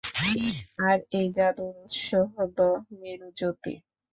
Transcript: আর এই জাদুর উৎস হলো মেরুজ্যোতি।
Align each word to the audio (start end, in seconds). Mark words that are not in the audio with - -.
আর 0.87 0.97
এই 1.17 1.27
জাদুর 1.37 1.73
উৎস 1.83 2.05
হলো 2.33 2.67
মেরুজ্যোতি। 2.99 3.73